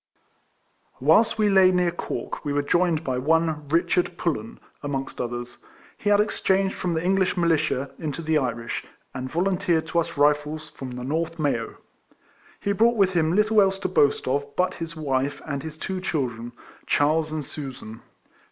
[0.99, 5.59] Whilst we lay near Cork we were joined by one Richard Pullen, amongst others;
[5.95, 8.83] he had exchanged from the English militia in ,to the Irish,
[9.13, 11.75] and volunteered to us Rifles from the North Mayo.
[12.59, 16.01] He brought with him little else to boast of but his wife and his two
[16.01, 16.53] children,
[16.87, 18.01] Charles and Susan.